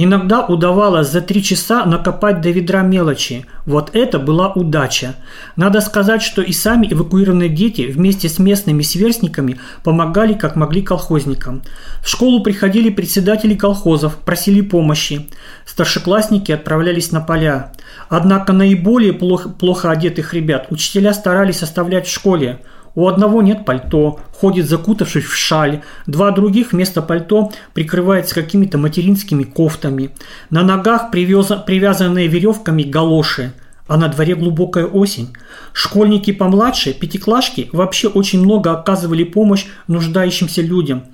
Иногда 0.00 0.46
удавалось 0.46 1.10
за 1.10 1.20
три 1.20 1.42
часа 1.42 1.84
накопать 1.84 2.40
до 2.40 2.50
ведра 2.50 2.82
мелочи. 2.82 3.46
Вот 3.66 3.90
это 3.94 4.20
была 4.20 4.52
удача. 4.52 5.16
Надо 5.56 5.80
сказать, 5.80 6.22
что 6.22 6.40
и 6.40 6.52
сами 6.52 6.86
эвакуированные 6.88 7.48
дети 7.48 7.82
вместе 7.82 8.28
с 8.28 8.38
местными 8.38 8.82
сверстниками 8.82 9.58
помогали 9.82 10.34
как 10.34 10.54
могли 10.54 10.82
колхозникам. 10.82 11.62
В 12.00 12.08
школу 12.08 12.44
приходили 12.44 12.90
председатели 12.90 13.56
колхозов, 13.56 14.18
просили 14.18 14.60
помощи. 14.60 15.26
Старшеклассники 15.66 16.52
отправлялись 16.52 17.10
на 17.10 17.20
поля. 17.20 17.72
Однако 18.08 18.52
наиболее 18.52 19.12
плохо, 19.12 19.48
плохо 19.48 19.90
одетых 19.90 20.32
ребят 20.32 20.68
учителя 20.70 21.12
старались 21.12 21.64
оставлять 21.64 22.06
в 22.06 22.12
школе– 22.12 22.60
у 22.98 23.06
одного 23.06 23.42
нет 23.42 23.64
пальто, 23.64 24.18
ходит 24.32 24.68
закутавшись 24.68 25.24
в 25.24 25.36
шаль, 25.36 25.82
два 26.08 26.32
других 26.32 26.72
вместо 26.72 27.00
пальто 27.00 27.52
прикрываются 27.72 28.34
какими-то 28.34 28.76
материнскими 28.76 29.44
кофтами. 29.44 30.10
На 30.50 30.64
ногах 30.64 31.12
привязанные 31.12 32.26
веревками 32.26 32.82
галоши– 32.82 33.52
а 33.88 33.96
на 33.96 34.08
дворе 34.08 34.36
глубокая 34.36 34.86
осень. 34.86 35.34
Школьники 35.72 36.30
помладше, 36.32 36.92
пятиклашки, 36.92 37.68
вообще 37.72 38.06
очень 38.08 38.40
много 38.40 38.70
оказывали 38.70 39.24
помощь 39.24 39.64
нуждающимся 39.88 40.62
людям. 40.62 41.04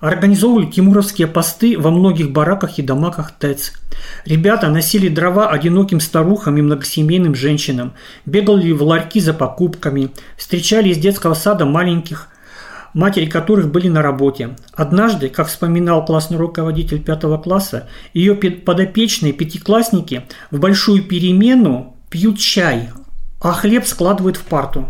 Организовывали 0.00 0.66
тимуровские 0.66 1.28
посты 1.28 1.78
во 1.78 1.90
многих 1.90 2.32
бараках 2.32 2.78
и 2.78 2.82
домаках 2.82 3.32
ТЭЦ. 3.38 3.72
Ребята 4.26 4.68
носили 4.68 5.08
дрова 5.08 5.48
одиноким 5.48 6.00
старухам 6.00 6.58
и 6.58 6.62
многосемейным 6.62 7.34
женщинам, 7.34 7.94
бегали 8.26 8.72
в 8.72 8.82
ларьки 8.82 9.20
за 9.20 9.32
покупками, 9.32 10.10
встречали 10.36 10.90
из 10.90 10.98
детского 10.98 11.34
сада 11.34 11.64
маленьких 11.64 12.28
матери 12.92 13.26
которых 13.26 13.70
были 13.70 13.88
на 13.88 14.02
работе. 14.02 14.56
Однажды, 14.72 15.28
как 15.28 15.48
вспоминал 15.48 16.04
классный 16.04 16.38
руководитель 16.38 17.02
пятого 17.02 17.38
класса, 17.38 17.88
ее 18.12 18.34
подопечные 18.34 19.32
пятиклассники 19.32 20.22
в 20.50 20.60
большую 20.60 21.02
перемену 21.02 21.93
пьют 22.14 22.38
чай, 22.38 22.90
а 23.40 23.50
хлеб 23.50 23.84
складывают 23.88 24.36
в 24.36 24.44
парту. 24.44 24.88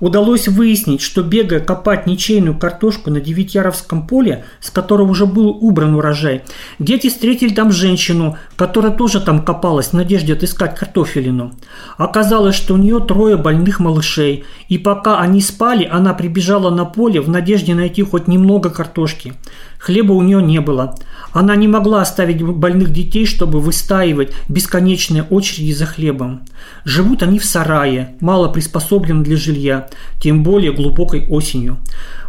Удалось 0.00 0.48
выяснить, 0.48 1.02
что 1.02 1.22
бегая 1.22 1.60
копать 1.60 2.04
ничейную 2.04 2.58
картошку 2.58 3.12
на 3.12 3.20
Девятьяровском 3.20 4.08
поле, 4.08 4.44
с 4.58 4.70
которого 4.70 5.08
уже 5.08 5.24
был 5.24 5.50
убран 5.50 5.94
урожай, 5.94 6.42
дети 6.80 7.10
встретили 7.10 7.54
там 7.54 7.70
женщину, 7.70 8.36
которая 8.56 8.90
тоже 8.90 9.20
там 9.20 9.44
копалась 9.44 9.90
в 9.90 9.92
надежде 9.92 10.32
отыскать 10.32 10.76
картофелину. 10.76 11.54
Оказалось, 11.96 12.56
что 12.56 12.74
у 12.74 12.76
нее 12.76 12.98
трое 12.98 13.36
больных 13.36 13.78
малышей, 13.78 14.44
и 14.68 14.76
пока 14.76 15.20
они 15.20 15.40
спали, 15.40 15.88
она 15.88 16.12
прибежала 16.12 16.70
на 16.70 16.86
поле 16.86 17.20
в 17.20 17.28
надежде 17.28 17.72
найти 17.72 18.02
хоть 18.02 18.26
немного 18.26 18.68
картошки. 18.68 19.34
Хлеба 19.78 20.10
у 20.10 20.22
нее 20.22 20.42
не 20.42 20.60
было. 20.60 20.96
Она 21.34 21.56
не 21.56 21.66
могла 21.66 22.00
оставить 22.00 22.40
больных 22.42 22.92
детей, 22.92 23.26
чтобы 23.26 23.58
выстаивать 23.60 24.32
бесконечные 24.48 25.24
очереди 25.24 25.72
за 25.72 25.84
хлебом. 25.84 26.42
Живут 26.84 27.24
они 27.24 27.40
в 27.40 27.44
сарае, 27.44 28.14
мало 28.20 28.48
приспособленном 28.48 29.24
для 29.24 29.36
жилья, 29.36 29.88
тем 30.22 30.44
более 30.44 30.72
глубокой 30.72 31.26
осенью. 31.26 31.78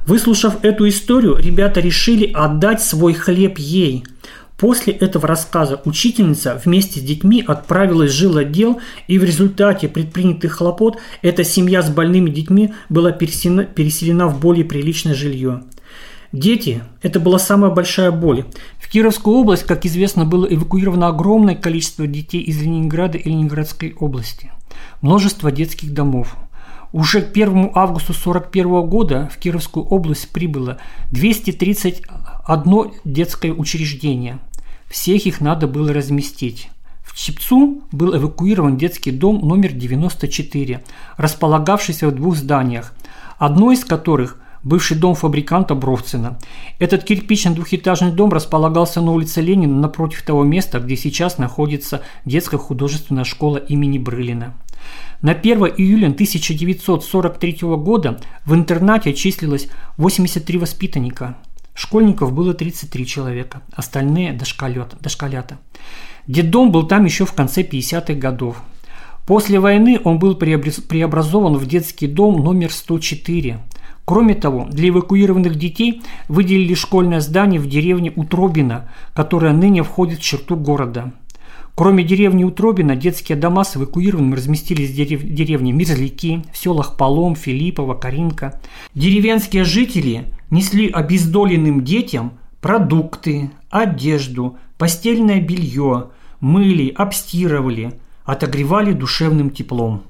Выслушав 0.07 0.63
эту 0.63 0.89
историю, 0.89 1.37
ребята 1.37 1.81
решили 1.81 2.31
отдать 2.33 2.81
свой 2.81 3.13
хлеб 3.13 3.59
ей. 3.59 4.03
После 4.57 4.91
этого 4.91 5.27
рассказа 5.27 5.79
учительница 5.85 6.59
вместе 6.65 6.99
с 6.99 7.03
детьми 7.03 7.43
отправилась 7.45 8.11
в 8.11 8.15
жилотдел, 8.15 8.79
и 9.07 9.19
в 9.19 9.23
результате 9.23 9.87
предпринятых 9.87 10.53
хлопот 10.53 10.97
эта 11.21 11.43
семья 11.43 11.83
с 11.83 11.91
больными 11.91 12.31
детьми 12.31 12.73
была 12.89 13.11
переселена, 13.11 13.65
переселена 13.65 14.27
в 14.27 14.39
более 14.39 14.65
приличное 14.65 15.13
жилье. 15.13 15.61
Дети– 16.35 16.83
это 17.01 17.21
была 17.21 17.39
самая 17.39 17.71
большая 17.71 18.11
боль. 18.11 18.43
В 18.77 18.89
Кировскую 18.89 19.37
область, 19.37 19.63
как 19.63 19.85
известно, 19.85 20.25
было 20.25 20.45
эвакуировано 20.45 21.07
огромное 21.07 21.55
количество 21.55 22.05
детей 22.07 22.41
из 22.41 22.61
Ленинграда 22.61 23.17
и 23.17 23.29
Ленинградской 23.29 23.95
области. 23.97 24.51
Множество 24.99 25.49
детских 25.49 25.93
домов. 25.93 26.35
Уже 26.91 27.21
к 27.21 27.31
1 27.31 27.71
августу 27.73 28.11
1941 28.11 28.81
года 28.81 29.29
в 29.33 29.37
Кировскую 29.37 29.85
область 29.85 30.29
прибыло 30.29 30.77
231 31.11 32.91
детское 33.05 33.53
учреждение. 33.53 34.39
Всех 34.91 35.25
их 35.25 35.39
надо 35.39 35.67
было 35.67 35.93
разместить. 35.93 36.69
В 37.01 37.15
Чепцу 37.15 37.81
был 37.93 38.13
эвакуирован 38.13 38.75
детский 38.75 39.11
дом 39.11 39.39
номер 39.39 39.71
94, 39.71 40.83
располагавшийся 41.15 42.09
в 42.09 42.11
двух 42.13 42.35
зданиях, 42.35 42.93
одно 43.37 43.71
из 43.71 43.85
которых– 43.85 44.41
бывший 44.65 44.97
дом 44.97 45.15
фабриканта 45.15 45.75
Бровцина. 45.75 46.37
Этот 46.79 47.05
кирпичный 47.05 47.53
двухэтажный 47.53 48.11
дом 48.11 48.31
располагался 48.33 48.99
на 48.99 49.11
улице 49.11 49.39
Ленина 49.39 49.79
напротив 49.79 50.23
того 50.23 50.43
места, 50.43 50.79
где 50.79 50.97
сейчас 50.97 51.37
находится 51.37 52.01
детская 52.25 52.57
художественная 52.57 53.23
школа 53.23 53.57
имени 53.57 53.97
Брылина. 53.97 54.55
На 55.21 55.31
1 55.31 55.57
июля 55.77 56.07
1943 56.07 57.57
года 57.61 58.19
в 58.45 58.53
интернате 58.53 59.13
числилось 59.13 59.69
83 59.97 60.57
воспитанника. 60.57 61.37
Школьников 61.73 62.33
было 62.33 62.53
33 62.53 63.05
человека, 63.05 63.61
остальные 63.73 64.33
дошколят, 64.33 64.95
дошколята. 64.99 65.57
Детдом 66.27 66.71
был 66.71 66.87
там 66.87 67.05
еще 67.05 67.25
в 67.25 67.33
конце 67.33 67.61
50-х 67.63 68.13
годов. 68.13 68.61
После 69.27 69.59
войны 69.59 69.99
он 70.03 70.19
был 70.19 70.35
преобразован 70.35 71.55
в 71.55 71.65
детский 71.65 72.07
дом 72.07 72.43
номер 72.43 72.71
104. 72.71 73.59
Кроме 74.05 74.35
того, 74.35 74.67
для 74.69 74.89
эвакуированных 74.89 75.55
детей 75.55 76.03
выделили 76.27 76.75
школьное 76.75 77.21
здание 77.21 77.59
в 77.59 77.67
деревне 77.67 78.13
Утробино, 78.15 78.89
которая 79.13 79.51
ныне 79.51 79.81
входит 79.83 80.19
в 80.19 80.23
черту 80.23 80.55
города. 80.55 81.11
Кроме 81.73 82.03
деревни 82.03 82.43
Утробино, 82.43 82.95
детские 82.95 83.37
дома 83.37 83.65
с 83.65 83.75
эвакуированными 83.75 84.35
разместились 84.35 84.91
в 84.91 84.95
дерев... 84.95 85.23
деревне 85.23 85.73
Мерзляки, 85.73 86.43
в 86.53 86.57
селах 86.57 86.97
Полом, 86.97 87.35
Филиппово, 87.35 87.95
Каринка. 87.95 88.61
Деревенские 88.93 89.65
жители 89.65 90.31
несли 90.51 90.87
обездоленным 90.87 91.83
детям 91.83 92.33
продукты, 92.61 93.51
одежду, 93.69 94.57
постельное 94.77 95.41
белье, 95.41 96.11
мыли, 96.39 96.93
обстирывали, 96.95 97.99
отогревали 98.23 98.93
душевным 98.93 99.49
теплом. 99.49 100.03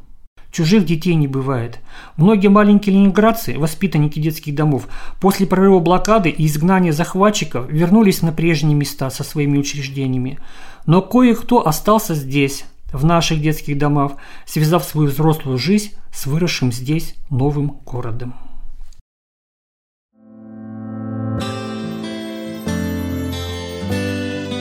Чужих 0.56 0.86
детей 0.86 1.16
не 1.16 1.28
бывает. 1.28 1.82
Многие 2.16 2.48
маленькие 2.48 2.96
ленинградцы, 2.96 3.60
воспитанники 3.60 4.20
детских 4.20 4.56
домов, 4.56 4.88
после 5.20 5.46
прорыва 5.46 5.80
блокады 5.80 6.30
и 6.30 6.46
изгнания 6.46 6.94
захватчиков 6.94 7.70
вернулись 7.70 8.22
на 8.22 8.32
прежние 8.32 8.74
места 8.74 9.10
со 9.10 9.26
своими 9.26 9.58
учреждениями. 9.58 10.40
Но 10.86 11.02
кое-кто 11.02 11.68
остался 11.68 12.16
здесь, 12.16 12.64
в 12.94 13.04
наших 13.04 13.42
детских 13.42 13.78
домах, 13.78 14.14
связав 14.46 14.86
свою 14.86 15.10
взрослую 15.10 15.58
жизнь 15.58 15.92
с 16.14 16.26
выросшим 16.26 16.72
здесь 16.72 17.16
новым 17.30 17.72
городом. 17.86 18.34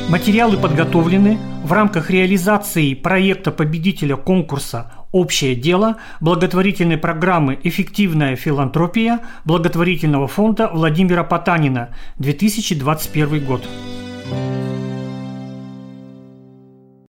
Материалы 0.08 0.56
подготовлены 0.56 1.38
в 1.62 1.72
рамках 1.72 2.10
реализации 2.10 2.94
проекта 2.94 3.52
победителя 3.52 4.16
конкурса 4.16 4.90
«Общее 5.14 5.54
дело» 5.54 5.98
благотворительной 6.20 6.98
программы 6.98 7.56
«Эффективная 7.62 8.34
филантропия» 8.34 9.20
благотворительного 9.44 10.26
фонда 10.26 10.68
Владимира 10.72 11.22
Потанина 11.22 11.90
2021 12.18 13.44
год. 13.44 13.62